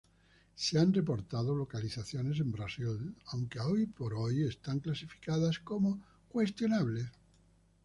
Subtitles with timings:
[0.55, 7.05] Se han reportado localizaciones en Brasil, aunque, hoy por hoy, están clasificadas como cuestionables.